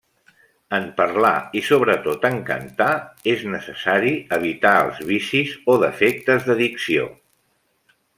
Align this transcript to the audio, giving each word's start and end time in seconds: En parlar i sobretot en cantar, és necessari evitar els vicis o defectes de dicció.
En 0.75 0.85
parlar 0.99 1.33
i 1.59 1.61
sobretot 1.67 2.25
en 2.29 2.39
cantar, 2.47 2.87
és 3.33 3.43
necessari 3.57 4.15
evitar 4.39 4.73
els 4.87 5.03
vicis 5.11 5.53
o 5.75 5.77
defectes 5.85 6.49
de 6.49 6.57
dicció. 6.63 7.07